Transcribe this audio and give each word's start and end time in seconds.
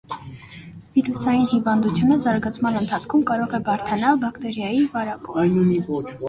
Վիրուսային 0.93 1.43
հիվանդությունը 1.51 2.17
զարգացման 2.27 2.79
ընթացքում 2.79 3.27
կարող 3.33 3.55
է 3.59 3.61
բարդանալ 3.69 4.19
բակտերային 4.25 4.89
վարակով։ 4.97 6.11